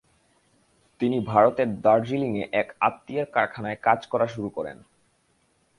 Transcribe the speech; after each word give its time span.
তিনি 0.99 1.17
ভারতের 1.25 1.69
দার্জিলিংয়ে 1.81 2.45
এক 2.51 2.67
আত্মীয়ের 2.79 3.27
কারখানায় 3.31 3.79
কাজ 3.81 3.99
করা 4.07 4.27
শুরু 4.27 4.49
করেন। 4.49 4.77